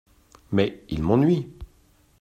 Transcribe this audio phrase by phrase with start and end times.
[0.51, 1.47] Mais il m’ennuie!